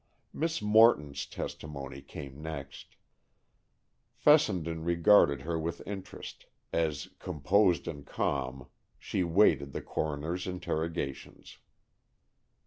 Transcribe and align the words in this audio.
Miss 0.33 0.63
Morton's 0.63 1.27
testimony 1.27 2.01
came 2.01 2.41
next. 2.41 2.95
Fessenden 4.15 4.83
regarded 4.83 5.41
her 5.41 5.59
with 5.59 5.83
interest, 5.85 6.47
as, 6.73 7.09
composed 7.19 7.87
and 7.87 8.03
calm, 8.03 8.65
she 8.97 9.23
waited 9.23 9.73
the 9.73 9.81
coroner's 9.83 10.47
interrogations. 10.47 11.59